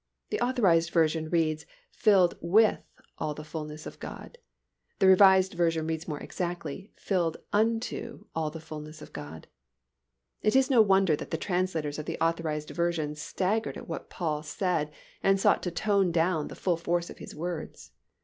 [0.31, 2.79] The Authorized Version reads "Filled with
[3.19, 4.39] all the fullness of God."
[4.97, 9.45] The Revised Version reads more exactly "filled unto all the fullness of God."
[10.41, 14.41] It is no wonder that the translators of the Authorized Version staggered at what Paul
[14.41, 14.89] said
[15.21, 17.91] and sought to tone down the full force of his words.